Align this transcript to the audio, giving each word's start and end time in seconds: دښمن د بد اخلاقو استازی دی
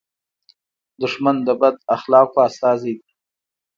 دښمن 1.01 1.35
د 1.47 1.49
بد 1.61 1.75
اخلاقو 1.95 2.37
استازی 2.47 2.93
دی 2.99 3.11